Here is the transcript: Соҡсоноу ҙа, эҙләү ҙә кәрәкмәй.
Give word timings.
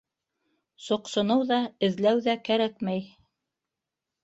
Соҡсоноу 0.85 1.43
ҙа, 1.51 1.59
эҙләү 1.89 2.25
ҙә 2.31 2.37
кәрәкмәй. 2.51 3.07